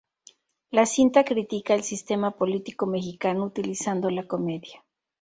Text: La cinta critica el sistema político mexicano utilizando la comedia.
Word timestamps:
La 0.71 0.87
cinta 0.87 1.23
critica 1.23 1.75
el 1.75 1.83
sistema 1.83 2.31
político 2.31 2.87
mexicano 2.87 3.45
utilizando 3.45 4.09
la 4.09 4.25
comedia. 4.25 4.83